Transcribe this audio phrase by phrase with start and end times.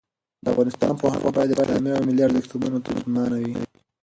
[0.43, 3.53] د افغانستان پوهنه باید د اسلامي او ملي ارزښتونو ترجمانه وي.